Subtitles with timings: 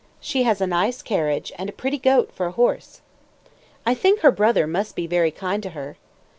[0.19, 3.01] She has a nice carriage, and a pretty goat for a horse.
[3.85, 5.95] I think her brother must be very kind to her.